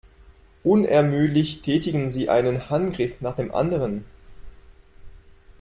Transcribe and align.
Unermüdlich 0.63 1.61
tätigen 1.61 2.09
sie 2.09 2.27
einen 2.27 2.71
Handgriff 2.71 3.21
nach 3.21 3.35
dem 3.35 3.53
anderen. 3.53 4.03